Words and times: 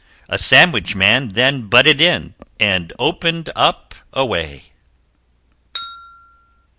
A 0.29 0.39
Sandwich 0.39 0.95
man 0.95 1.29
then 1.33 1.67
butted 1.67 2.01
in 2.01 2.33
And 2.59 2.91
opened 2.97 3.51
up 3.55 3.93
a 4.11 4.25
way! 4.25 4.71